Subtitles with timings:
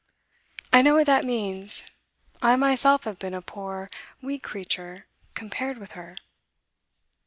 [0.73, 1.83] I know what that means;
[2.41, 3.87] I myself have been a poor,
[4.19, 6.15] weak creature, compared with her.